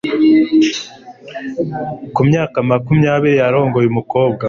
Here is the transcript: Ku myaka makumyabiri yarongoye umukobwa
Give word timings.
Ku 2.13 2.21
myaka 2.29 2.57
makumyabiri 2.69 3.35
yarongoye 3.41 3.87
umukobwa 3.89 4.39